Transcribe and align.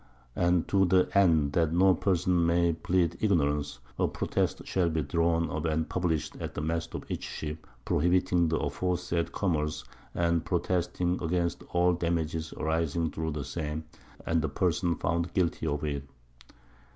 _And 0.35 0.65
to 0.65 0.85
the 0.85 1.09
End 1.15 1.53
that 1.53 1.73
no 1.73 1.93
Person 1.93 2.43
may 2.43 2.73
plead 2.73 3.19
Ignorance, 3.19 3.77
a 3.99 4.07
Protest 4.07 4.65
shall 4.65 4.89
be 4.89 5.03
drawn 5.03 5.47
up 5.51 5.65
and 5.65 5.87
published 5.87 6.35
at 6.37 6.55
the 6.55 6.61
Mast 6.61 6.95
of 6.95 7.03
each 7.07 7.23
Ship, 7.23 7.67
prohibiting 7.85 8.47
the 8.47 8.57
aforesaid 8.57 9.31
Commerce, 9.31 9.83
and 10.15 10.43
protesting 10.43 11.21
against 11.21 11.61
all 11.69 11.93
Damages 11.93 12.51
arising 12.53 13.11
through 13.11 13.33
the 13.33 13.45
same, 13.45 13.83
and 14.25 14.41
the 14.41 14.49
Person 14.49 14.95
found 14.95 15.33
guilty 15.35 15.67
of 15.67 15.83
it. 15.83 16.03